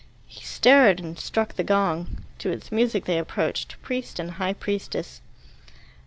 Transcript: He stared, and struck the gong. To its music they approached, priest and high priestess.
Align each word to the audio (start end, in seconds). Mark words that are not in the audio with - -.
He 0.25 0.43
stared, 0.43 0.99
and 0.99 1.19
struck 1.19 1.53
the 1.53 1.63
gong. 1.63 2.23
To 2.39 2.49
its 2.49 2.71
music 2.71 3.05
they 3.05 3.19
approached, 3.19 3.79
priest 3.83 4.17
and 4.17 4.31
high 4.31 4.53
priestess. 4.53 5.21